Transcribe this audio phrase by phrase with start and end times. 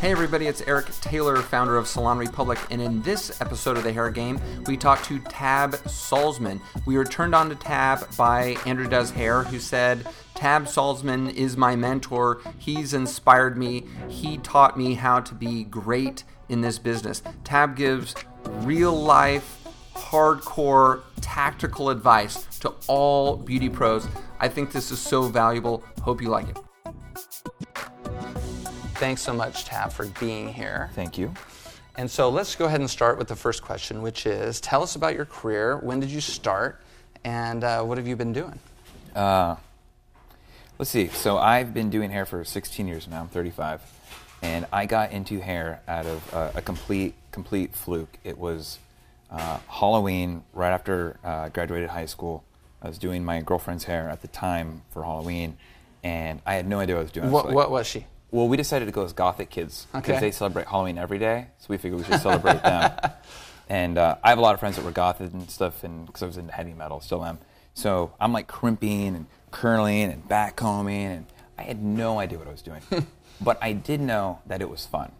[0.00, 3.92] Hey everybody, it's Eric Taylor, founder of Salon Republic, and in this episode of the
[3.92, 6.60] Hair Game, we talk to Tab Salsman.
[6.84, 11.56] We were turned on to Tab by Andrew Does Hair, who said, Tab Salsman is
[11.56, 12.42] my mentor.
[12.58, 13.84] He's inspired me.
[14.08, 17.22] He taught me how to be great in this business.
[17.44, 18.14] Tab gives
[18.60, 24.06] real life, hardcore, tactical advice to all beauty pros.
[24.38, 25.82] I think this is so valuable.
[26.02, 26.58] Hope you like it.
[29.04, 30.88] Thanks so much, Tab, for being here.
[30.94, 31.34] Thank you.
[31.94, 34.96] And so let's go ahead and start with the first question, which is tell us
[34.96, 35.76] about your career.
[35.76, 36.80] When did you start?
[37.22, 38.58] And uh, what have you been doing?
[39.14, 39.56] Uh,
[40.78, 41.08] let's see.
[41.08, 43.20] So I've been doing hair for 16 years now.
[43.20, 43.82] I'm 35.
[44.40, 48.16] And I got into hair out of uh, a complete, complete fluke.
[48.24, 48.78] It was
[49.30, 52.42] uh, Halloween right after uh, graduated high school.
[52.80, 55.58] I was doing my girlfriend's hair at the time for Halloween,
[56.02, 57.30] and I had no idea what I was doing.
[57.30, 58.06] What, So, like- what was she?
[58.34, 60.18] Well, we decided to go as Gothic kids because Okay.
[60.18, 62.90] they celebrate Halloween every day, so we figured we should celebrate them.
[63.66, 66.22] And uh, I have a lot of friends that were Gothic and stuff, and because
[66.22, 67.38] I was into heavy metal, still am.
[67.72, 72.50] So I'm like crimping and curling and backcombing, and I had no idea what I
[72.50, 72.82] was doing.
[73.40, 75.12] but I did know that it was fun.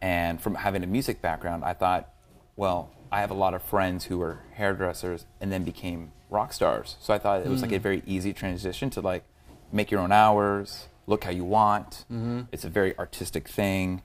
[0.00, 2.08] And from having a music background, I thought,
[2.56, 6.96] well, I have a lot of friends who were hairdressers and then became rock stars.
[7.00, 9.24] So I thought it was like a very easy transition to like
[9.72, 12.04] make your own hours, look how you want.
[12.52, 14.02] It's a very artistic thing.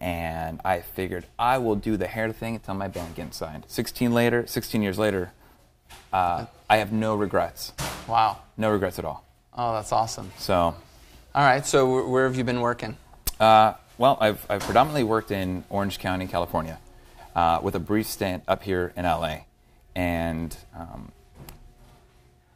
[0.00, 3.64] And I figured I will do the hair thing until my band gets signed.
[3.68, 5.32] 16 later, 16 years later,
[6.12, 7.72] uh, I have no regrets.
[8.06, 8.38] Wow.
[8.56, 9.24] No regrets at all.
[9.56, 10.30] Oh, that's awesome.
[10.38, 10.56] So,
[11.34, 12.96] All right, so wh- where have you been working?
[13.40, 16.78] uh, well, I've, I've predominantly worked in Orange County, California,
[17.34, 19.38] uh, with a brief stint up here in LA.
[19.96, 21.10] And um,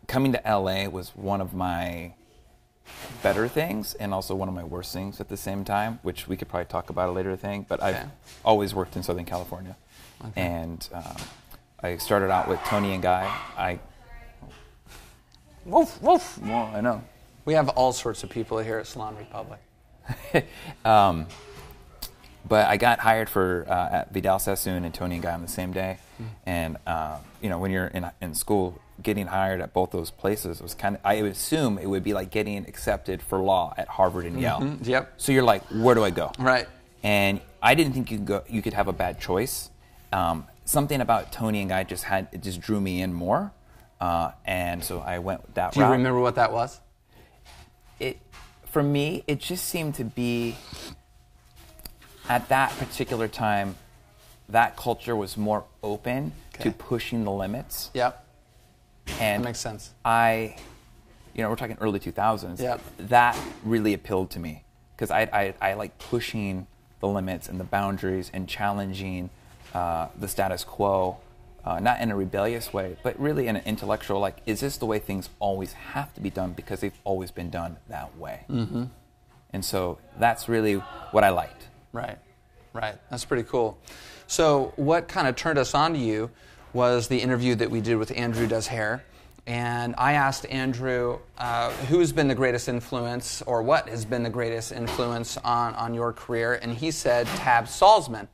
[0.07, 2.15] coming to LA was one of my
[3.23, 6.37] better things and also one of my worst things at the same time, which we
[6.37, 7.65] could probably talk about a later thing.
[7.69, 7.99] But Okay.
[8.01, 8.07] I've
[8.45, 9.77] always worked in Southern California.
[10.37, 11.17] And um,
[11.83, 13.25] I started out with Toni and Guy.
[13.57, 13.81] I,
[15.65, 16.39] Woof, woof.
[16.43, 17.03] well, I know.
[17.45, 19.61] We have all sorts of people here at Salon Republic.
[20.85, 21.27] um,
[22.49, 25.49] but I got hired for uh, at Vidal Sassoon and Toni and Guy on the
[25.49, 25.99] same day,
[26.45, 30.61] and uh, you know when you're in in school, getting hired at both those places
[30.63, 33.89] was kind of I would assume it would be like getting accepted for law at
[33.89, 34.79] Harvard and Yale.
[34.83, 35.15] Yep.
[35.17, 36.33] So you're like, where do I go?
[36.39, 36.67] Right.
[37.03, 38.45] And I didn't think you could go.
[38.49, 39.71] You could have a bad choice.
[40.13, 43.53] Um, something about Toni and Guy just had it just drew me in more,
[44.01, 45.75] uh, and so I went that route.
[45.75, 46.81] Do you remember what that was?
[48.01, 48.19] it
[48.67, 50.57] for me it just seemed to be
[52.29, 53.77] at that particular time
[54.49, 56.65] that culture was more open Okay.
[56.65, 58.22] to pushing the limits Yep.
[59.21, 59.91] And That makes sense.
[60.05, 60.57] i
[61.35, 62.81] you know we're talking early 2000s Yep.
[62.99, 64.65] that really appealed to me
[64.97, 66.67] because I, I, I like pushing
[67.01, 69.31] the limits and the boundaries and challenging
[69.75, 71.17] uh, the status quo
[71.65, 74.87] uh, not in a rebellious way but really in an intellectual like is this the
[74.87, 78.85] way things always have to be done because they've always been done that way mm-hmm.
[79.53, 80.75] and so that's really
[81.13, 82.17] what i liked Right,
[82.73, 82.95] right.
[83.11, 83.77] That's pretty cool.
[84.27, 86.31] So, what kind of turned us on to you
[86.73, 89.05] was the interview that we did with Andrew Does Hair.
[89.47, 94.23] And I asked Andrew uh, who has been the greatest influence or what has been
[94.23, 96.55] the greatest influence on, on your career.
[96.63, 98.29] And he said Tab Salsman.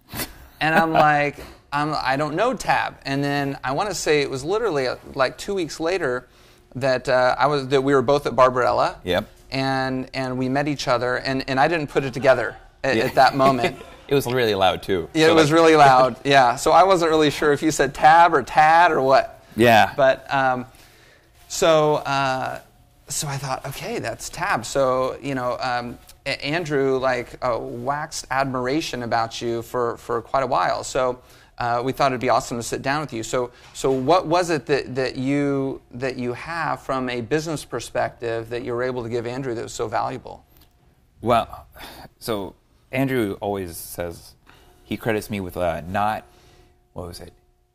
[0.61, 1.37] And I'm like,
[1.73, 2.99] I'm, I don't know Tab.
[3.07, 6.29] And then I want to say it was literally uh, like two weeks later
[6.75, 9.27] that, uh, I was, that we were both at Barbarella Yep.
[9.51, 13.05] and and we met each other and, and I didn't put it together at, Yeah.
[13.05, 13.77] at that moment.
[14.09, 16.17] it was really loud too Yeah, So, it was like- really loud.
[16.25, 19.43] Yeah, so I wasn't really sure if you said tab or tad or what.
[19.57, 20.67] yeah But um,
[21.49, 22.61] so uh,
[23.09, 24.65] so I thought, okay, that's tab.
[24.67, 30.47] So you know, um, Andrew like uh, waxed admiration about you for for quite a
[30.47, 30.85] while.
[30.85, 31.21] So.
[31.61, 33.25] Uh, we thought it'd be awesome to sit down with you.
[33.25, 38.49] So, so what was it that, that you that you have from a business perspective
[38.51, 40.45] that you were able to give Andrew that was so valuable?
[41.21, 41.67] Well,
[42.21, 42.55] so
[42.93, 44.35] Andrew always says
[44.85, 46.25] he credits me with uh, not
[46.93, 47.33] what was it?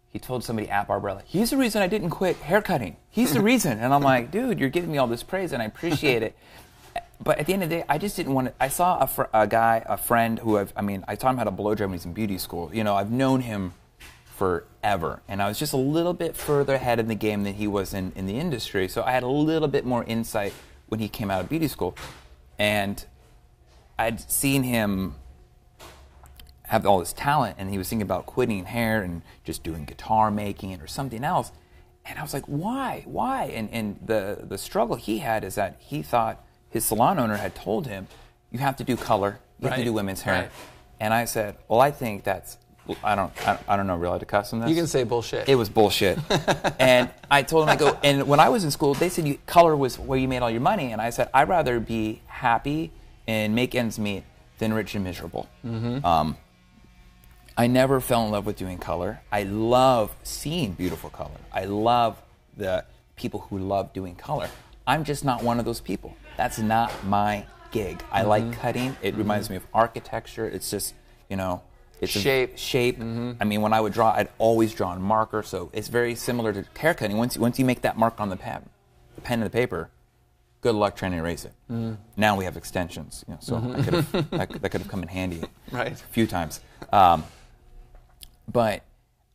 [0.10, 2.98] He told somebody at Barbarella, "He's the reason I didn't quit haircutting.
[3.10, 5.66] He's the reason." And I'm like, "Dude, you're giving me all this praise, and I
[5.66, 6.36] appreciate it."
[7.24, 8.54] But at the end of the day, I just didn't want to.
[8.60, 11.38] I saw a, fr- a guy, a friend who I've, I mean, I taught him
[11.38, 12.70] how to blow dry when he was in beauty school.
[12.74, 13.74] You know, I've known him
[14.26, 17.68] forever, and I was just a little bit further ahead in the game than he
[17.68, 18.88] was in, in the industry.
[18.88, 20.54] So I had a little bit more insight
[20.88, 21.96] when he came out of beauty school,
[22.60, 23.04] and
[23.98, 25.16] I'd seen him
[26.64, 30.32] have all this talent, and he was thinking about quitting hair and just doing guitar
[30.32, 31.52] making or something else.
[32.06, 33.04] And I was like, why?
[33.06, 33.46] Why?
[33.46, 37.56] And, and the, the struggle he had is that he thought his salon owner had
[37.56, 38.08] told him,
[38.52, 40.34] you have to do color, You have to do women's hair.
[40.34, 40.52] right.
[41.00, 42.58] And I said, well, I think that's
[43.04, 44.70] I don't I, I don't know really to custom this.
[44.70, 45.48] You can say bullshit.
[45.48, 46.20] It was bullshit.
[46.80, 49.38] and I told him, I go, and when I was in school, they said you,
[49.46, 50.92] color was where you made all your money.
[50.92, 52.92] And I said, I'd rather be happy
[53.28, 54.24] and make ends meet
[54.58, 55.50] than rich and miserable.
[55.66, 56.06] Mm-hmm.
[56.06, 56.38] Um,
[57.58, 59.22] I never fell in love with doing color.
[59.32, 61.40] I love seeing beautiful color.
[61.52, 62.22] I love
[62.58, 62.86] the
[63.16, 64.50] people who love doing color.
[64.88, 66.16] I'm just not one of those people.
[66.36, 68.04] That's not my gig.
[68.12, 68.30] I mm-hmm.
[68.30, 68.98] like cutting.
[69.02, 69.18] It mm-hmm.
[69.18, 70.48] reminds me of architecture.
[70.48, 70.96] It's just,
[71.30, 71.62] you know,
[72.02, 72.58] it's Shape.
[72.58, 73.00] shape.
[73.00, 76.52] I mean, when I would draw, I'd always draw on marker, so it's very similar
[76.52, 77.18] to hair cutting.
[77.18, 78.68] Once you, once you make that mark on the pen,
[79.16, 79.90] the pen and the paper,
[80.64, 81.54] good luck trying to erase it.
[82.18, 84.90] Now we have extensions, you know, so I could have, that, could- that could have
[84.90, 85.92] come in handy Right.
[85.92, 86.62] a few times.
[86.92, 87.24] Um,
[88.52, 88.84] but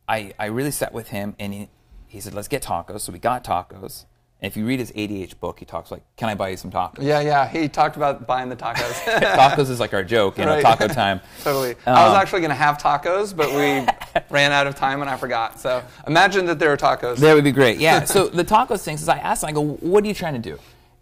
[0.07, 1.69] I, I really sat with him, and he,
[2.07, 4.05] he said, "Let's get tacos." So we got tacos.
[4.41, 6.71] And if you read his ADH book, he talks like, "Can I buy you some
[6.71, 7.47] tacos?" yeah, yeah.
[7.47, 8.93] He talked about buying the tacos.
[9.19, 10.63] tacos is like our joke, you know, Right.
[10.63, 11.19] taco time.
[11.43, 11.75] totally.
[11.85, 13.85] I was Um, actually going to have tacos, but we
[14.31, 15.59] ran out of time and I forgot.
[15.59, 17.17] So imagine that there are tacos.
[17.17, 17.79] That would be great.
[17.79, 18.05] Yeah.
[18.05, 20.49] so the tacos thing is I asked him, I go, what are you trying to
[20.51, 20.57] do?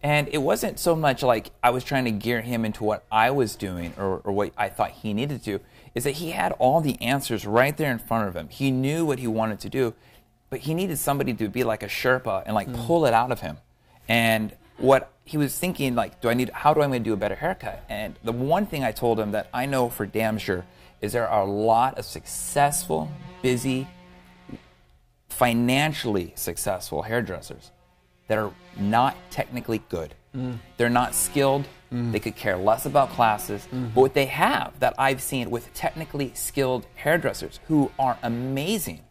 [0.08, 3.30] And it wasn't so much like I was trying to gear him into what I
[3.32, 5.60] was doing or, or what I thought he needed to,
[5.96, 8.48] is that he had all the answers right there in front of him.
[8.48, 9.94] He knew what he wanted to do,
[10.50, 12.86] but he needed somebody to be like a Sherpa and like hmm.
[12.86, 13.58] pull it out of him.
[14.08, 17.36] And what he was thinking, like, do I need, how do I do a better
[17.36, 17.84] haircut?
[17.90, 20.64] And the one thing I told him that I know for damn sure
[21.02, 23.12] is there are a lot of successful,
[23.42, 23.90] busy,
[25.28, 27.72] financially successful hairdressers
[28.28, 30.14] that are not technically good.
[30.36, 30.60] Mm.
[30.78, 31.68] They're not skilled.
[31.92, 32.12] Mm.
[32.12, 33.64] They could care less about classes.
[33.66, 33.88] Mm-hmm.
[33.96, 39.02] But what they have that I've seen with technically skilled hairdressers who are amazing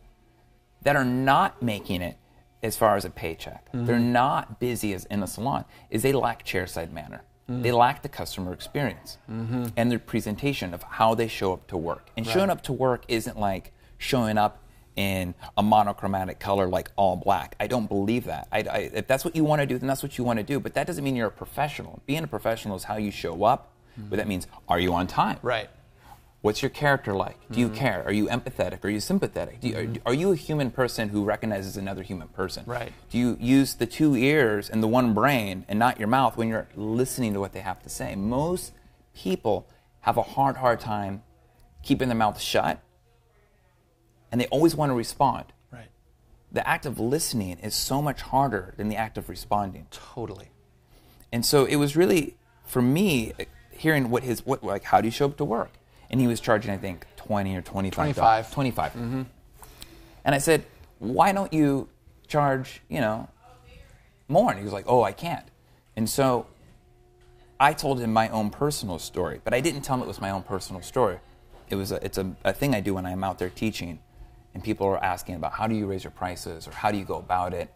[0.83, 2.17] that are not making it
[2.63, 3.67] as far as a paycheck.
[3.73, 3.87] Mm-hmm.
[3.87, 5.65] They're not busy as in a salon.
[5.91, 7.23] Is they lack chairside manner.
[7.51, 7.63] Mm.
[7.63, 9.67] They lack the customer experience mm-hmm.
[9.77, 12.11] and their presentation of how they show up to work.
[12.17, 14.63] And showing up to work isn't like showing up
[14.97, 17.55] in a monochromatic color like all black.
[17.61, 18.49] I don't believe that.
[18.51, 20.43] I, I, if that's what you want to do, then that's what you want to
[20.43, 20.59] do.
[20.59, 22.03] But that doesn't mean you're a professional.
[22.07, 23.73] Being a professional is how you show up.
[23.99, 25.39] But that means, are you on time?
[25.43, 25.71] right.
[26.43, 27.39] What's your character like?
[27.51, 27.75] Do you mm-hmm.
[27.75, 28.05] care?
[28.05, 28.85] Are you empathetic?
[28.85, 29.59] Are you sympathetic?
[29.59, 32.63] Do you, are, are you a human person who recognizes another human person?
[32.67, 32.93] Right.
[33.11, 36.47] Do you use the two ears and the one brain and not your mouth when
[36.47, 38.15] you're listening to what they have to say?
[38.15, 38.75] Most
[39.13, 39.67] people
[40.03, 41.25] have a hard, hard time
[41.83, 42.81] keeping their mouth shut,
[44.31, 45.47] and they always want to respond.
[45.71, 45.89] Right.
[46.53, 49.87] The act of listening is so much harder than the act of responding.
[49.91, 50.51] Totally.
[51.33, 53.33] And so it was really for me
[53.71, 55.73] hearing what his what like how do you show up to work?
[56.11, 58.15] And he was charging I think twenty or twenty five.
[58.15, 58.53] 25.
[58.53, 59.23] Twenty mm-hmm.
[60.25, 60.65] And I said,
[60.99, 61.89] why don't you
[62.27, 63.29] charge you know
[64.29, 64.51] more?
[64.51, 65.47] And he was like, oh, I can't.
[65.97, 66.47] And so
[67.59, 70.31] I told him my own personal story, but I didn't tell him it was my
[70.31, 71.19] own personal story.
[71.69, 73.99] It was a, it's a, a thing I do when I'm out there teaching,
[74.57, 77.05] and people are asking about how do you raise your prices or how do you
[77.05, 77.69] go about it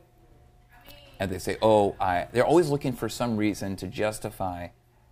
[1.18, 4.68] and they say, "Oh, I." They're always looking for some reason to justify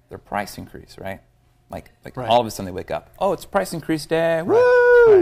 [0.08, 1.20] their price increase, right?
[1.68, 2.26] Like, like Right.
[2.26, 4.56] all of a sudden they wake up, "Oh, it's price increase day!" Woo!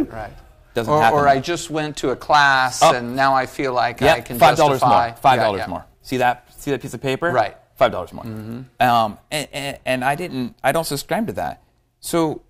[0.04, 0.12] Right.
[0.12, 0.32] Right.
[0.74, 1.18] Doesn't or, happen.
[1.18, 2.94] or I just went to a class Oh.
[2.94, 5.12] and now I feel like Yeah, I can five dollars more.
[5.20, 5.66] Five dollars yeah.
[5.66, 5.84] more.
[6.02, 6.46] See that?
[6.56, 7.32] See that piece of paper?
[7.32, 7.56] Right.
[7.74, 8.24] Five dollars more.
[8.24, 10.54] Um, and, and, and I didn't.
[10.62, 11.64] I don't subscribe to that.
[11.98, 12.42] So,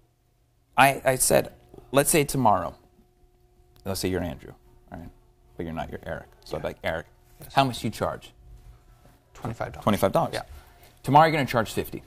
[0.77, 1.55] I, I said,
[1.91, 2.75] let's say tomorrow.
[3.87, 4.53] Let's say you're Andrew,
[4.93, 5.09] all right?
[5.57, 5.91] But you're not.
[5.91, 6.27] You're Eric.
[6.45, 7.07] So I'm like, Eric,
[7.55, 8.33] how much do you charge?
[9.35, 9.85] Twenty-five dollars.
[9.85, 10.35] Twenty-five dollars.
[10.35, 10.43] Yeah.
[11.03, 12.03] Tomorrow you're going to charge fifty.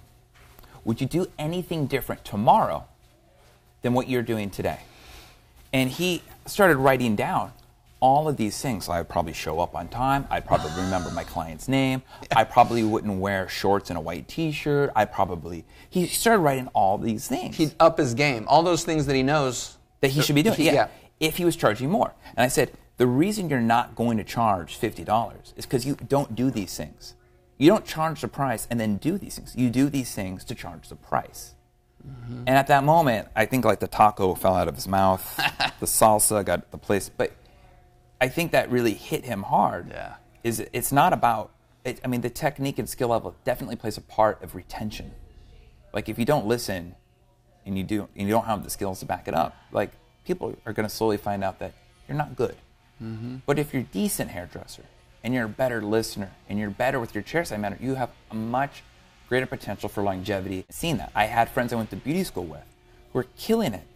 [0.83, 2.85] Would you do anything different tomorrow
[3.81, 4.79] than what you're doing today?
[5.71, 7.53] And he started writing down
[8.01, 8.85] all of these things.
[8.85, 10.25] So I'd probably show up on time.
[10.29, 12.01] I'd probably remember my client's name.
[12.35, 14.91] I probably wouldn't wear shorts and a white T-shirt.
[14.95, 18.45] I probably he started writing all these things He'd up his game.
[18.47, 19.77] All those things that he knows.
[20.01, 20.55] that he should be doing.
[20.55, 20.73] He- yeah.
[20.73, 20.87] yeah.
[21.19, 22.13] If he was charging more.
[22.35, 26.35] And I said, the reason you're not going to charge $50 is because you don't
[26.35, 27.15] do these things.
[27.57, 29.55] You don't charge the price and then do these things.
[29.55, 31.55] You do these things to charge the price.
[32.05, 32.43] Mm-hmm.
[32.47, 35.35] And at that moment, I think like the taco fell out of his mouth,
[35.79, 37.09] the salsa got the place.
[37.09, 37.33] But
[38.21, 39.89] I think that really hit him hard.
[39.89, 40.15] Yeah.
[40.43, 41.51] Is it's not about.
[41.85, 45.11] It, I mean, the technique and skill level definitely plays a part of retention.
[45.93, 46.95] Like if you don't listen,
[47.65, 49.91] and you do, and you don't have the skills to back it up, like
[50.29, 51.73] people are going to slowly find out that
[52.07, 52.55] you're not good.
[53.03, 53.37] Mm-hmm.
[53.47, 54.83] But if you're a decent hairdresser
[55.23, 58.35] and you're a better listener and you're better with your chairside manner, you have a
[58.35, 58.83] much
[59.27, 60.65] greater potential for longevity.
[60.69, 61.11] I've seen that.
[61.15, 62.63] I had friends I went to beauty school with
[63.11, 63.87] who were killing it,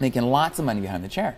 [0.00, 1.36] making lots of money behind the chair.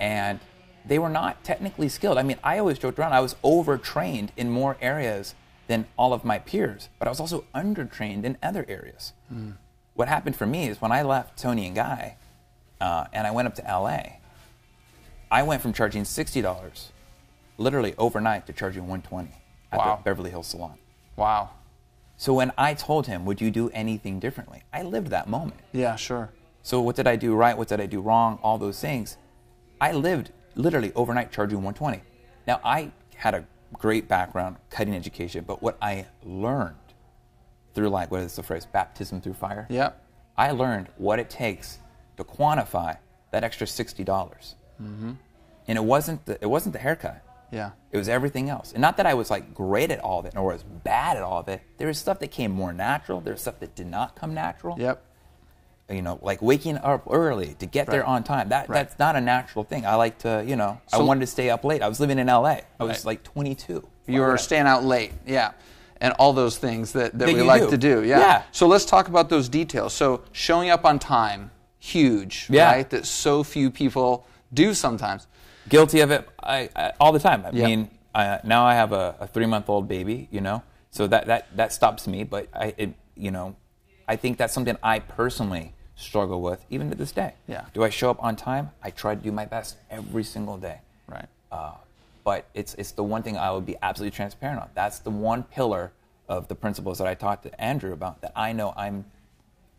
[0.00, 0.40] And
[0.84, 2.18] they were not technically skilled.
[2.18, 5.36] I mean, I always joked around, I was overtrained in more areas
[5.68, 9.12] than all of my peers, but I was also undertrained in other areas.
[9.32, 9.54] Mm.
[9.94, 12.16] what happened for me is when I left Toni and Guy,
[12.80, 14.02] uh, and I went up to LA,
[15.30, 16.92] I went from charging sixty dollars,
[17.58, 19.32] literally overnight, to charging one twenty
[19.72, 19.96] at Wow.
[19.96, 20.78] the Beverly Hills salon.
[21.16, 21.50] Wow.
[22.16, 25.60] So when I told him, "Would you do anything differently?" I lived that moment.
[25.72, 26.30] Yeah, sure.
[26.62, 27.56] So what did I do right?
[27.56, 28.38] What did I do wrong?
[28.42, 29.16] All those things.
[29.80, 32.02] I lived literally overnight charging 120.
[32.46, 36.76] Now I had a great background, cutting education, but what I learned
[37.74, 39.66] through like what is the phrase, baptism through fire.
[39.68, 40.02] Yep.
[40.36, 41.78] I learned what it takes
[42.16, 42.98] to quantify
[43.30, 44.54] that extra sixty dollars.
[44.82, 45.12] Mm-hmm.
[45.68, 47.22] And it wasn't the, it wasn't the haircut.
[47.50, 47.70] Yeah.
[47.92, 48.72] It was everything else.
[48.72, 51.22] And not that I was like great at all of it or was bad at
[51.22, 51.62] all of it.
[51.78, 53.20] There was stuff that came more natural.
[53.20, 55.02] There was stuff that did not come natural Yep.
[55.88, 58.48] you know, like waking up early to get there on time.
[58.48, 58.76] That Right.
[58.88, 59.86] that's not a natural thing.
[59.86, 61.82] I like to, you know, I wanted to stay up late.
[61.82, 62.60] I was living in LA.
[62.80, 63.04] I was Right.
[63.04, 63.86] like 22.
[64.08, 65.52] You were staying out late, yeah,
[66.00, 67.70] and all those things that, that, That we like do.
[67.70, 68.18] to do, yeah.
[68.20, 68.42] Yeah.
[68.52, 69.92] So let's talk about those details.
[69.94, 71.50] So showing up on time,
[71.86, 72.72] huge, Yeah.
[72.72, 72.88] right?
[72.90, 75.26] That so few people do sometimes.
[75.68, 77.44] guilty of it I, I, all the time.
[77.44, 77.66] I Yeah.
[77.66, 81.26] mean, uh, now I have a, a three month old baby, you know, so that
[81.26, 82.22] that that stops me.
[82.24, 83.56] But I, it, you know,
[84.08, 87.32] I think that's something I personally struggle with even to this day.
[87.48, 87.64] Yeah.
[87.74, 88.70] Do I show up on time?
[88.82, 90.78] I try to do my best every single day.
[91.08, 91.26] Right.
[91.50, 91.72] Uh,
[92.24, 94.68] but it's it's the one thing I would be absolutely transparent on.
[94.74, 95.92] That's the one pillar
[96.28, 99.04] of the principles that I talked to Andrew about that I know I'm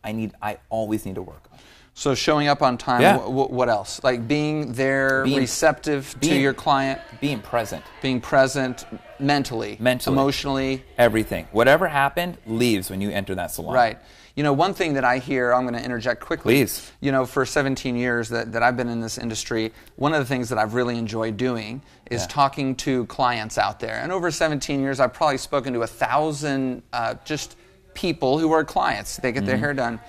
[0.04, 1.60] I need I always need to work on.
[1.98, 3.02] So showing up on time.
[3.02, 3.18] Yeah.
[3.18, 4.00] wh- wh- what else?
[4.04, 7.84] Like being there, Being- receptive to being- your client, Being present.
[8.04, 8.86] being present
[9.20, 10.14] mentally, Mentally.
[10.16, 10.84] emotionally.
[11.00, 11.48] Everything.
[11.52, 13.74] Whatever happened leaves when you enter that salon.
[13.74, 13.98] Right.
[14.36, 16.54] You know, one thing that I hear, I'm going to interject quickly.
[16.54, 16.92] Please.
[17.02, 20.26] You know, for 17 years that, that I've been in this industry, one of the
[20.26, 22.28] things that I've really enjoyed doing is Yeah.
[22.28, 23.96] talking to clients out there.
[24.04, 27.56] And over 17 years, I've probably spoken to a thousand uh, just
[27.96, 29.18] people who are clients.
[29.18, 29.48] They get Mm-hmm.
[29.48, 30.00] their hair done.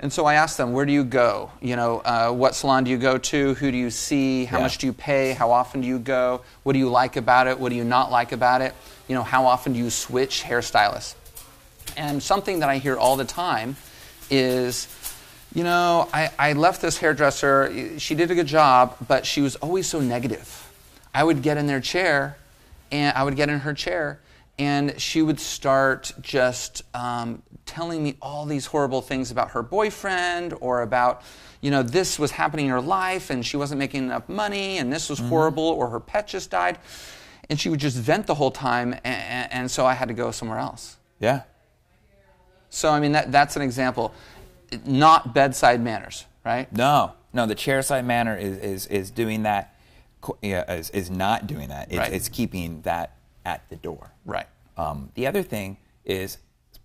[0.00, 1.50] And so I ask them, where do you go?
[1.60, 3.54] You know, uh, what salon do you go to?
[3.54, 4.44] Who do you see?
[4.44, 4.64] How Yeah.
[4.64, 5.32] much do you pay?
[5.32, 6.42] How often do you go?
[6.62, 7.58] What do you like about it?
[7.58, 8.74] What do you not like about it?
[9.08, 11.14] You know, how often do you switch hairstylists?
[11.96, 13.76] And something that I hear all the time
[14.30, 14.88] is,
[15.54, 17.98] you know, I, I left this hairdresser.
[17.98, 20.68] She did a good job, but she was always so negative.
[21.14, 22.36] I would get in their chair,
[22.90, 24.18] and I would get in her chair,
[24.58, 30.54] and she would start just um, telling me all these horrible things about her boyfriend
[30.60, 31.22] or about,
[31.60, 34.92] you know, this was happening in her life, and she wasn't making enough money, and
[34.92, 36.78] this was horrible, or her pet just died.
[37.50, 40.30] And she would just vent the whole time, and, and so I had to go
[40.30, 40.96] somewhere else.
[41.20, 41.42] Yeah.
[42.70, 44.12] So I mean that that's an example,
[44.84, 46.72] not bedside manners, right?
[46.72, 47.46] No, no.
[47.46, 49.74] The chairside manner is is, is doing that.
[50.42, 51.88] is, is not doing that.
[51.90, 52.12] It's, Right.
[52.12, 53.12] it's keeping that
[53.44, 54.12] at the door.
[54.24, 54.46] Right.
[54.76, 56.38] Um, the other thing is,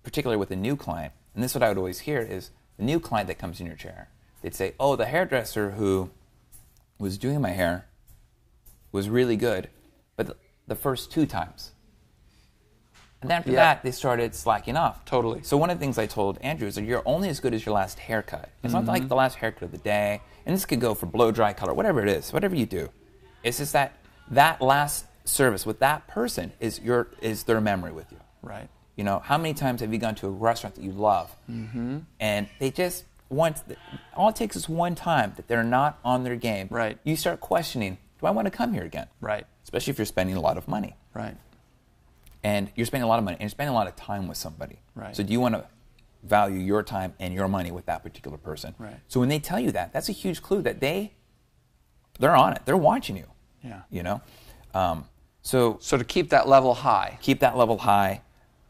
[0.03, 2.83] particularly with a new client, and this is what I would always hear is the
[2.83, 4.09] new client that comes in your chair.
[4.41, 6.09] They'd say, "Oh, the hairdresser who
[6.97, 7.85] was doing my hair
[8.91, 9.69] was really good,
[10.15, 10.35] but the,
[10.67, 11.71] the first two times."
[13.21, 13.57] And then after Yeah.
[13.57, 15.03] that, they started slacking off.
[15.03, 15.43] Totally.
[15.43, 17.65] So one of the things I told Andrew is that you're only as good as
[17.65, 18.47] your last haircut.
[18.63, 18.89] It's not Mm-hmm.
[18.91, 21.73] like the last haircut of the day, and this could go for blow dry color,
[21.73, 22.89] whatever it is, whatever you do.
[23.43, 23.93] It's just that
[24.31, 28.19] that last service with that person is your is their memory with you.
[28.41, 28.69] Right.
[28.95, 31.99] You know, how many times have you gone to a restaurant that you love, mm-hmm.
[32.19, 33.63] and they just once
[34.15, 36.67] all it takes is one time that they're not on their game.
[36.69, 36.97] Right.
[37.03, 39.07] You start questioning, do I want to come here again?
[39.21, 39.45] Right.
[39.63, 41.37] Especially if you're spending a lot of money Right.
[42.43, 44.37] and you're spending a lot of money and you're spending a lot of time with
[44.37, 44.79] somebody.
[44.95, 45.15] Right.
[45.15, 45.65] So do you want to
[46.23, 48.73] value your time and your money with that particular person?
[48.79, 48.99] Right.
[49.07, 51.13] So when they tell you that, that's a huge clue that they
[52.19, 52.63] they're on it.
[52.65, 53.27] They're watching you.
[53.63, 53.81] Yeah.
[53.89, 54.21] You know.
[54.73, 55.05] Um,
[55.49, 57.17] so So to keep that level high.
[57.21, 58.21] keep that level high.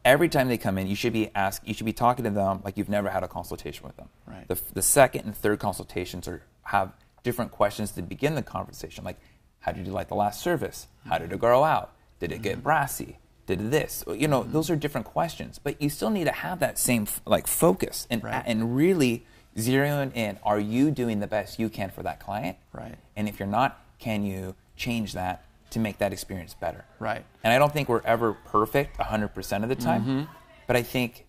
[0.06, 1.62] Every time they come in, you should be ask.
[1.66, 4.08] You should be talking to them like you've never had a consultation with them.
[4.26, 4.48] Right.
[4.48, 6.94] The, the second and third consultations are have
[7.24, 9.04] different questions to begin the conversation.
[9.04, 9.18] Like,
[9.60, 10.88] how did you like the last service?
[11.06, 11.94] How did it grow out?
[12.20, 12.62] Did it get mm-hmm.
[12.62, 13.20] brassy?
[13.46, 14.06] Did this?
[14.08, 14.54] You know, mm-hmm.
[14.54, 15.60] those are different questions.
[15.60, 18.44] But you still need to have that same like focus and Right.
[18.46, 19.26] and really
[19.58, 20.40] zeroing in.
[20.44, 22.58] Are you doing the best you can for that client?
[22.72, 22.96] Right.
[23.18, 26.86] And if you're not, can you change that to make that experience better?
[27.00, 27.24] Right.
[27.44, 30.22] And I don't think we're ever perfect 100% of the time, Mm-hmm.
[30.68, 31.26] but I think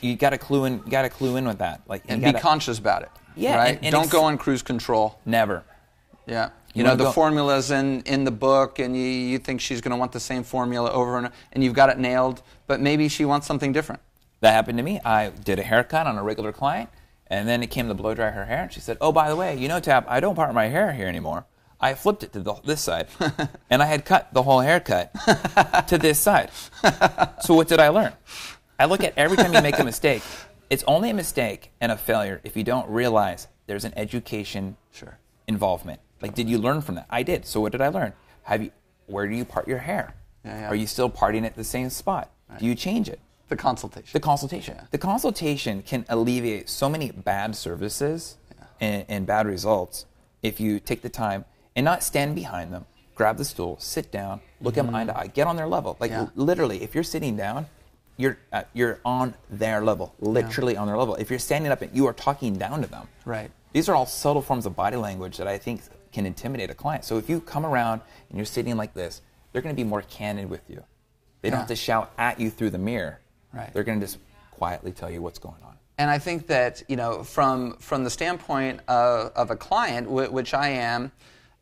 [0.00, 0.74] you got to clue in.
[0.84, 1.82] You got to clue in with that.
[1.86, 3.10] Like, And be gotta- conscious about it.
[3.36, 3.76] Yeah, Right.
[3.76, 5.18] and- and Don't go on cruise control.
[5.24, 5.64] Never.
[6.26, 6.50] Yeah.
[6.74, 9.80] You, You know the go- formula's in in the book, and you, you think she's
[9.80, 13.08] going to want the same formula over and and you've got it nailed, but maybe
[13.08, 14.00] she wants something different.
[14.40, 14.98] That happened to me.
[15.04, 16.88] I did a haircut on a regular client,
[17.26, 19.36] and then it came to blow dry her hair, and she said, "Oh, by the
[19.36, 21.44] way, you know, Tab, I don't part my hair here anymore.
[21.82, 23.08] I flipped it to the, this side,
[23.68, 25.12] and I had cut the whole haircut
[25.88, 26.50] to this side.
[27.42, 28.12] So what did I learn?
[28.78, 30.22] I look at every time you make a mistake,
[30.70, 35.18] It's only a mistake and a failure if you don't realize there's an education Sure.
[35.46, 36.00] involvement.
[36.22, 37.06] Like, did you learn from that?
[37.10, 37.44] I did.
[37.44, 38.14] So what did I learn?
[38.44, 38.70] Have you?
[39.06, 40.14] Where do you part your hair?
[40.44, 40.68] Yeah, yeah.
[40.70, 42.30] Are you still parting at the same spot?
[42.58, 43.20] Do you change it?
[43.48, 44.10] The consultation.
[44.14, 44.78] The consultation.
[44.92, 48.38] The consultation can alleviate so many bad services
[48.80, 50.06] and, and bad results
[50.42, 51.44] if you take the time
[51.76, 55.16] and not stand behind them, grab the stool, sit down, look at them eye to
[55.16, 55.96] eye, get on their level.
[56.00, 56.38] Like Mm-hmm.
[56.38, 56.44] Yeah.
[56.44, 57.66] literally, if you're sitting down,
[58.16, 61.14] you're uh, you're on their level, literally on their level.
[61.16, 63.50] If you're standing up and you are talking down to them, Right.
[63.72, 65.80] These are all subtle forms of body language that I think
[66.12, 67.06] can intimidate a client.
[67.06, 70.02] So if you come around and you're sitting like this, they're going to be more
[70.02, 70.84] candid with you.
[71.40, 71.60] They don't Yeah.
[71.60, 73.18] have to shout at you through the mirror.
[73.54, 73.72] Right.
[73.72, 74.18] They're going to just
[74.50, 75.76] quietly tell you what's going on.
[75.96, 80.30] And I think that you know, from from the standpoint of, of a client, wh-
[80.32, 81.12] which I am,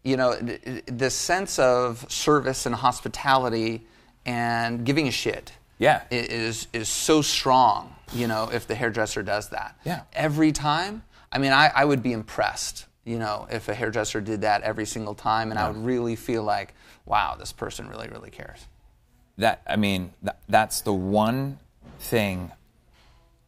[0.02, 3.87] you know, th- th- this sense of service and hospitality
[4.26, 6.02] and giving a shit, Yeah.
[6.11, 7.95] is is so strong.
[8.12, 10.02] You know, if the hairdresser does that, Yeah.
[10.12, 11.02] every time.
[11.33, 12.87] I mean, I, I would be impressed.
[13.04, 16.42] You know, if a hairdresser did that every single time, and I would really feel
[16.42, 16.75] like,
[17.07, 18.66] wow, this person really, really cares.
[19.38, 21.59] That I mean, that, that's the one
[21.99, 22.52] thing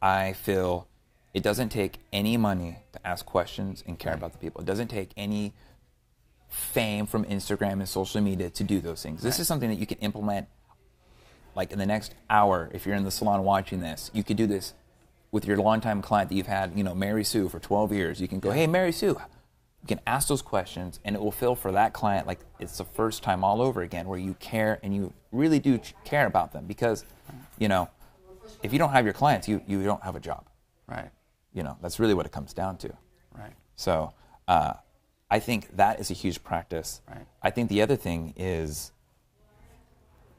[0.00, 0.86] I feel
[1.34, 4.60] it doesn't take any money to ask questions and care about the people.
[4.60, 5.52] It doesn't take any
[6.52, 9.22] fame from Instagram and social media to do those things.
[9.22, 10.48] This is something that you can implement
[11.54, 14.10] like in the next hour if you're in the salon watching this.
[14.12, 14.74] You could do this
[15.30, 18.20] with your longtime client that you've had, you know, Mary Sue for 12 years.
[18.20, 19.18] You can go, "Hey, Mary Sue."
[19.80, 22.84] You can ask those questions and it will feel for that client like it's the
[22.84, 26.66] first time all over again where you care and you really do care about them
[26.66, 27.04] because,
[27.58, 27.88] you know,
[28.62, 30.46] if you don't have your clients, you, you don't have a job.
[30.86, 31.10] Right.
[31.52, 32.92] You know, that's really what it comes down to.
[33.36, 33.54] Right.
[33.74, 34.12] So
[34.46, 34.74] uh,
[35.32, 37.00] I think that is a huge practice.
[37.08, 37.24] Right.
[37.42, 38.92] I think the other thing is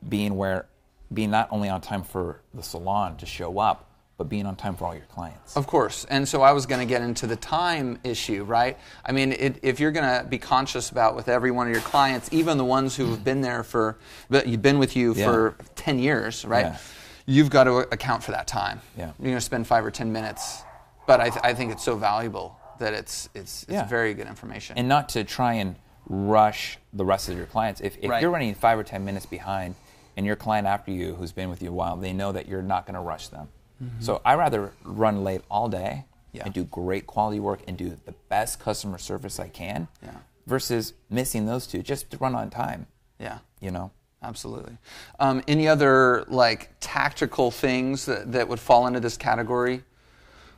[0.08, 0.68] being where,
[1.12, 4.76] being not only on time for the salon to show up, but being on time
[4.76, 5.58] for all your clients.
[5.58, 6.06] Of course.
[6.12, 8.78] And so I was going to get into the time issue, right?
[9.04, 11.82] I mean, it, if you're going to be conscious about with every one of your
[11.82, 13.98] clients, even the ones who have been there for,
[14.30, 15.26] but you've been with you Yeah.
[15.26, 16.68] for 10 years, right?
[16.68, 16.78] Yeah.
[17.26, 18.80] You've got to account for that time.
[18.96, 19.06] Yeah.
[19.18, 20.62] You're going to spend five or 10 minutes.
[21.08, 23.86] But I, th- I think it's so valuable that it's, it's, it's Yeah.
[23.88, 24.78] very good information.
[24.78, 25.76] and not to try and
[26.08, 27.80] rush the rest of your clients.
[27.82, 28.22] If, if Right.
[28.22, 29.76] you're running five or ten minutes behind,
[30.16, 32.62] and your client after you, who's been with you a while, they know that you're
[32.62, 33.48] not going to rush them.
[34.00, 36.38] So I rather run late all day Mm-hmm.
[36.38, 36.46] Yeah.
[36.46, 40.12] and do great quality work and do the best customer service I can, Yeah.
[40.48, 42.88] versus missing those two just to run on time.
[43.20, 43.40] yeah.
[43.62, 43.92] You know.
[44.24, 44.78] Absolutely.
[45.20, 49.84] Um, any other like tactical things that, that would fall into this category?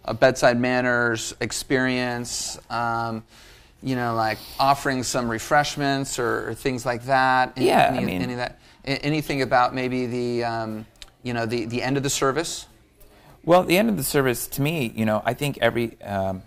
[0.06, 3.24] Uh, bedside manners, experience, um,
[3.82, 7.54] you know, like offering some refreshments or, or things like that.
[7.58, 8.60] Any- Yeah, I mean- any of that.
[8.86, 10.86] Anything about maybe the, um,
[11.24, 12.68] you know, the, the end of the service?
[13.44, 16.44] Well, the end of the service, to me, you know, I think every um,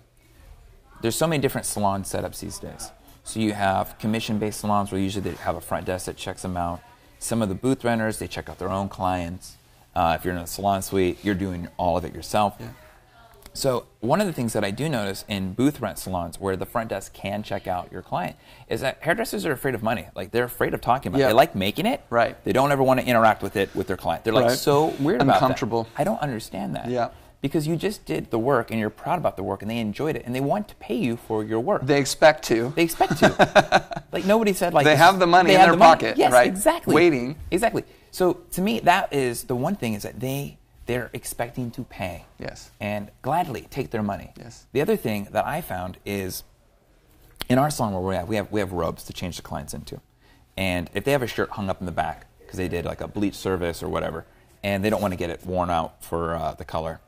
[1.02, 2.92] there's so many different salon setups these days.
[3.24, 6.56] So you have commission-based salons where usually they have a front desk that checks them
[6.56, 6.80] out.
[7.18, 9.56] Some of the booth renters they check out their own clients.
[9.96, 12.56] Uh, if you're in a salon suite, you're doing all of it yourself.
[13.54, 16.66] So one of the things that I do notice in booth rent salons where the
[16.66, 18.36] front desk can check out your client
[18.68, 20.06] is that hairdressers are afraid of money.
[20.14, 21.26] Like they're afraid of talking about it.
[21.26, 22.00] They like making it.
[22.10, 22.42] Right.
[22.44, 24.24] They don't ever want to interact with it with their client.
[24.24, 24.58] They're like Right.
[24.58, 25.42] so weird about that.
[25.42, 25.88] Uncomfortable.
[25.96, 26.88] I don't understand that.
[26.88, 27.08] Yeah.
[27.40, 30.16] Because you just did the work and you're proud about the work and they enjoyed
[30.16, 31.82] it and they want to pay you for your work.
[31.86, 32.72] They expect to.
[32.74, 34.02] They expect to.
[34.12, 35.90] like nobody said like They have the money in their the money.
[36.00, 36.48] pocket, Yes, right?
[36.48, 36.94] exactly.
[36.94, 37.36] Waiting.
[37.52, 37.84] Exactly.
[38.10, 40.57] So to me, that is the one thing is that they
[40.88, 42.24] they're expecting to pay.
[42.38, 42.70] Yes.
[42.80, 44.32] And gladly take their money.
[44.36, 44.66] Yes.
[44.72, 46.42] The other thing that I found is
[47.48, 49.74] in our salon where we're at, we have we have robes to change the clients
[49.74, 50.00] into,
[50.56, 53.02] and if they have a shirt hung up in the back because they did like
[53.02, 54.24] a bleach service or whatever,
[54.64, 57.00] and they don't want to get it worn out for uh, the color,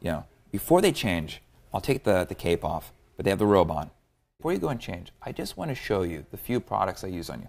[0.00, 1.40] you know, before they change,
[1.72, 3.90] I'll take the the cape off, but they have the robe on.
[4.38, 7.06] Before you go and change, I just want to show you the few products I
[7.08, 7.48] use on you.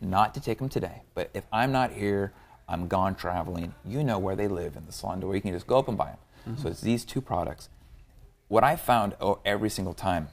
[0.00, 2.32] Not to take them today, but if I'm not here,
[2.68, 3.74] I'm gone traveling.
[3.84, 5.34] You know where they live in the salon door.
[5.34, 6.56] You can just go up and buy them.
[6.58, 7.68] So it's these two products.
[8.48, 10.28] What I found oh, every single time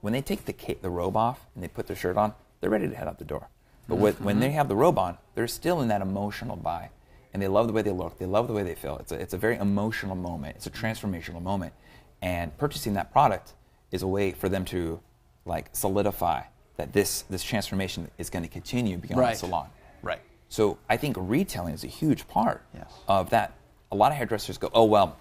[0.00, 2.70] when they take the cape, the robe off and they put their shirt on, they're
[2.70, 3.48] ready to head out the door.
[3.86, 6.90] But with, when they have the robe on, they're still in that emotional buy,
[7.34, 8.18] and they love the way they look.
[8.18, 8.96] They love the way they feel.
[8.98, 10.56] It's a, it's a very emotional moment.
[10.56, 11.72] It's a transformational moment,
[12.22, 13.52] and purchasing that product
[13.90, 15.00] is a way for them to
[15.44, 16.42] like solidify
[16.76, 19.32] that this this transformation is going to continue beyond Right.
[19.32, 19.68] the salon.
[20.50, 22.92] So I think retailing is a huge part Yes.
[23.08, 23.54] of that.
[23.92, 25.16] A lot of hairdressers go, oh well,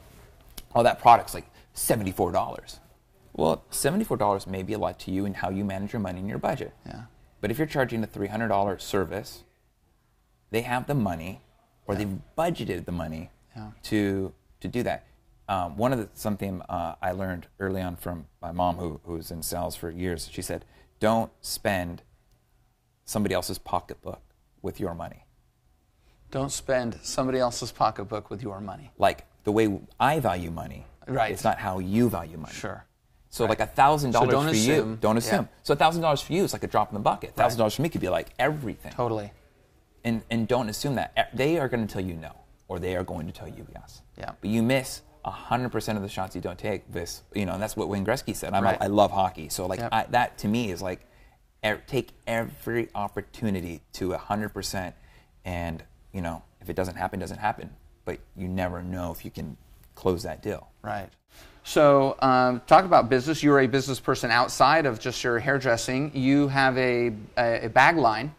[0.76, 2.80] oh that product's like seventy four dollars.
[3.34, 6.02] Well, seventy four dollars may be a lot to you and how you manage your
[6.02, 6.74] money and your budget.
[6.86, 7.04] Yeah.
[7.42, 9.44] But if you're charging a three hundred dollar service,
[10.52, 11.42] they have the money,
[11.86, 13.72] or they've budgeted the money Yeah.
[13.84, 15.06] to to do that.
[15.48, 19.14] um, one of the something uh, I learned early on from my mom, who who
[19.14, 20.28] was in sales for years.
[20.32, 20.66] She said,
[21.00, 22.02] "Don't spend
[23.06, 24.22] somebody else's pocketbook
[24.62, 25.26] with your money."
[26.32, 28.92] Don't spend somebody else's pocketbook with your money.
[28.98, 31.32] Like the way I value money, Right.
[31.32, 32.54] It's not how you value money.
[32.54, 32.86] Sure.
[33.32, 34.92] So like a thousand dollars for assume.
[34.92, 35.48] you, don't assume.
[35.52, 35.60] Yeah.
[35.64, 37.36] So a thousand dollars for you is like a drop in the bucket.
[37.36, 38.92] Thousand dollars for me could be like everything.
[38.92, 39.32] Totally.
[40.04, 42.32] And and don't assume that they are going to tell you no,
[42.68, 44.02] or they are going to tell you yes.
[44.18, 44.32] Yeah.
[44.42, 46.92] But you miss hundred percent of the shots you don't take.
[46.92, 48.52] This, you know, and that's what Wayne Gretzky said.
[48.52, 48.78] Right.
[48.78, 49.90] a, I love hockey, so like Yep.
[49.92, 51.02] I, that to me is like
[51.66, 54.96] e- take every opportunity to hundred percent,
[55.46, 57.70] and you know if it doesn't happen, doesn't happen.
[58.06, 59.58] But you never know if you can
[59.96, 60.68] close that deal.
[60.82, 61.10] Right.
[61.64, 63.44] So, um, talk about business.
[63.44, 66.12] You're a business person outside of just your hairdressing.
[66.16, 68.34] You have a, a, a bag line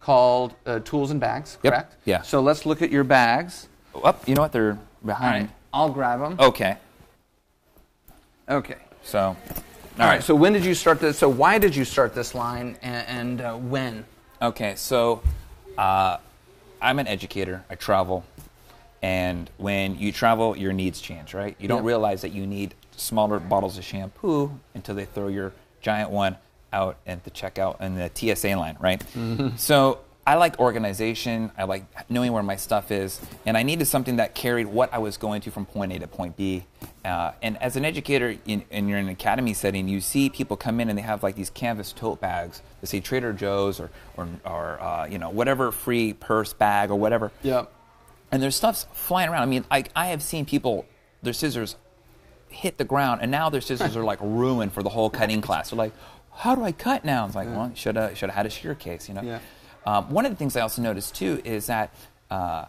[0.00, 1.72] called uh, Tools and Bags, Yep.
[1.72, 1.96] correct?
[2.04, 2.20] Yeah.
[2.22, 3.68] So, let's look at your bags.
[4.02, 4.52] Up, you know what?
[4.52, 5.46] They're behind.
[5.46, 5.50] right.
[5.72, 6.36] I'll grab them.
[6.38, 6.76] Okay.
[8.50, 8.76] Okay.
[9.02, 9.36] So,
[9.98, 10.22] all right.
[10.22, 11.18] So, when did you start this?
[11.18, 14.04] So, why did you start this line and, and uh, when?
[14.42, 15.22] Okay, so
[15.78, 16.18] uh,
[16.82, 17.64] I'm an educator.
[17.70, 18.24] I travel,
[19.02, 21.56] and when you travel, your needs change, right?
[21.58, 21.88] You don't Yeah.
[21.88, 26.36] realize that you need smaller bottles of shampoo until they throw your giant one
[26.72, 29.02] out at the checkout in the TSA line, right?
[29.56, 31.50] So I like organization.
[31.56, 34.98] I like knowing where my stuff is, and I needed something that carried what I
[34.98, 36.64] was going to from point A to point B.
[37.04, 40.56] Uh, and as an educator, in, and you're in an academy setting, you see people
[40.56, 43.90] come in and they have like these canvas tote bags that say Trader Joe's or
[44.16, 47.70] or, or uh, you know whatever free purse bag or whatever Yep.
[48.32, 49.42] and there's stuff's flying around.
[49.42, 50.86] I mean, I, I have seen people,
[51.22, 51.76] their scissors
[52.48, 55.70] hit the ground, and now their scissors are like ruined for the whole cutting class.
[55.70, 55.92] They're like,
[56.32, 57.26] how do I cut now?
[57.26, 59.22] It's like, well, should have should have had a shear case, you know.
[59.22, 59.40] Yeah.
[59.86, 61.94] Um, one of the things I also noticed too is that
[62.30, 62.64] uh,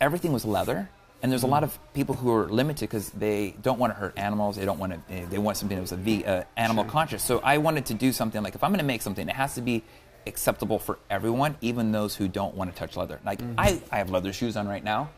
[0.00, 0.88] everything was leather.
[1.22, 4.18] And there's a lot of people who are limited because they don't want to hurt
[4.18, 4.56] animals.
[4.56, 5.26] They don't want to.
[5.30, 7.22] They want something that was a ve- uh, animal conscious.
[7.22, 9.54] So I wanted to do something like if I'm going to make something, it has
[9.54, 9.84] to be
[10.26, 13.20] acceptable for everyone, even those who don't want to touch leather.
[13.24, 15.10] Like I, I have leather shoes on right now.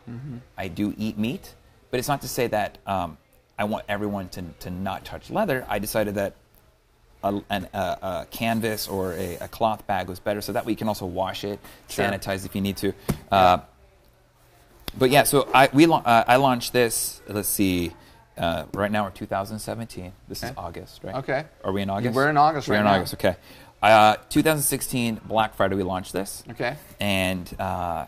[0.57, 1.53] I do eat meat,
[1.91, 3.17] but it's not to say that um,
[3.57, 5.65] I want everyone to, to not touch leather.
[5.67, 6.35] I decided that
[7.23, 10.71] a, an, a, a canvas or a, a cloth bag was better, so that way
[10.73, 12.05] you can also wash it, Sure.
[12.05, 12.93] sanitize if you need to.
[13.31, 13.57] Uh,
[14.97, 17.21] but yeah, so I we uh, I launched this.
[17.27, 17.93] Let's see.
[18.37, 20.11] Uh, right now we're 2017.
[20.27, 21.15] This is August, right?
[21.15, 21.45] Okay.
[21.63, 22.13] Are we in August?
[22.15, 22.95] We're in August We're right in now.
[22.95, 23.13] August.
[23.13, 23.35] Okay.
[23.81, 26.43] Uh, 2016 Black Friday we launched this.
[26.49, 26.75] Okay.
[26.99, 28.07] And uh,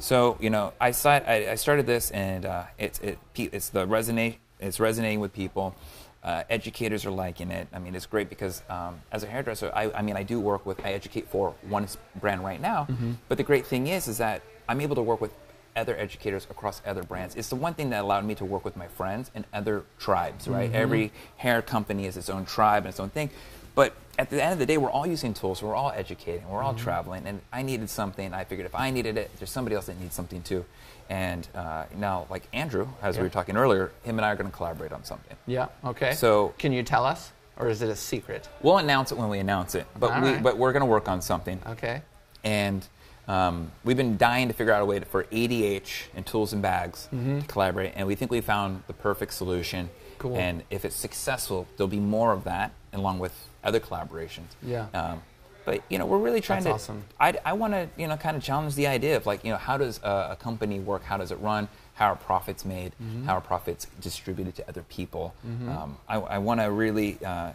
[0.00, 4.38] so you know, I, I, I started this, and uh, it's it, it's the resonate
[4.60, 5.74] it's resonating with people.
[6.22, 7.68] Uh, educators are liking it.
[7.72, 10.66] I mean, it's great because um, as a hairdresser, I, I mean, I do work
[10.66, 12.86] with I educate for one brand right now.
[12.90, 13.12] Mm-hmm.
[13.28, 15.32] But the great thing is, is that I'm able to work with
[15.76, 17.34] other educators across other brands.
[17.34, 20.48] It's the one thing that allowed me to work with my friends and other tribes.
[20.48, 23.30] Right, every hair company is its own tribe and its own thing.
[23.74, 25.62] But at the end of the day, we're all using tools.
[25.62, 26.48] We're all educating.
[26.48, 27.26] We're all traveling.
[27.26, 28.34] And I needed something.
[28.34, 30.64] I figured if I needed it, there's somebody else that needs something too.
[31.08, 34.50] And uh, now, like Andrew, as we were talking earlier, him and I are going
[34.50, 35.36] to collaborate on something.
[35.46, 35.68] Yeah.
[35.84, 36.12] Okay.
[36.14, 38.48] So- can you tell us, or is it a secret?
[38.62, 39.86] We'll announce it when we announce it.
[39.98, 40.42] But All we, right.
[40.42, 41.60] but we're going to work on something.
[41.66, 42.02] Okay.
[42.42, 42.84] And
[43.28, 46.62] um, we've been dying to figure out a way to, for ADH and tools and
[46.62, 49.90] bags to collaborate, and we think we found the perfect solution.
[50.18, 50.36] Cool.
[50.36, 54.48] And if it's successful, there'll be more of that, along with other collaborations.
[54.62, 54.86] Yeah.
[54.94, 55.22] Um,
[55.64, 56.92] but you know, we're really trying That's to.
[56.92, 57.04] awesome.
[57.20, 59.58] I, I want to you know kind of challenge the idea of like you know
[59.58, 61.04] how does a, a company work?
[61.04, 61.68] How does it run?
[61.94, 62.92] How are profits made?
[62.92, 63.26] Mm-hmm.
[63.26, 65.34] How are profits distributed to other people?
[65.68, 67.52] Um, I, I want to really uh,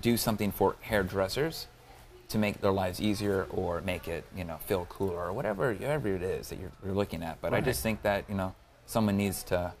[0.00, 1.66] do something for hairdressers
[2.28, 6.08] to make their lives easier or make it you know feel cooler or whatever whatever
[6.08, 7.40] it is that you're, you're looking at.
[7.40, 8.54] But I just think that you know
[8.86, 9.72] someone needs to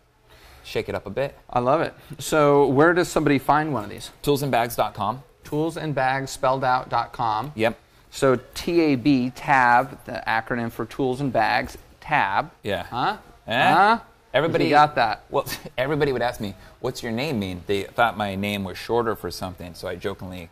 [0.64, 1.36] shake it up a bit.
[1.48, 1.94] I love it.
[2.18, 4.10] So, where does somebody find one of these?
[4.22, 5.22] Toolsandbags.com.
[5.44, 7.52] Tools and bags spelled out.com.
[7.54, 7.78] Yep.
[8.10, 12.50] So TAB, tab, the acronym for tools and bags, tab.
[12.62, 12.84] Yeah.
[12.84, 13.16] Huh?
[13.46, 13.72] Eh?
[13.72, 13.98] Huh?
[14.32, 15.24] Everybody got that.
[15.30, 15.46] Well,
[15.78, 19.30] everybody would ask me, "What's your name mean?" They thought my name was shorter for
[19.30, 20.48] something, so I jokingly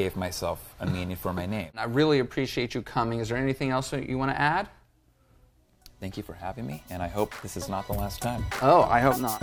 [0.00, 1.70] gave myself a meaning for my name.
[1.76, 3.20] I really appreciate you coming.
[3.20, 4.68] Is there anything else that you want to add?
[6.00, 8.42] Thank you for having me, and I hope this is not the last time.
[8.62, 9.42] Oh, I hope not.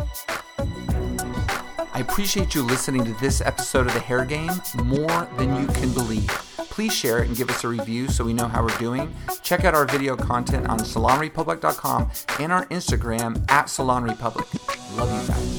[1.93, 4.51] I appreciate you listening to this episode of The Hair Game
[4.83, 6.27] more than you can believe.
[6.71, 9.13] Please share it and give us a review so we know how we're doing.
[9.43, 14.47] Check out our video content on salonrepublic.com and our Instagram at salonrepublic.
[14.97, 15.56] Love you guys.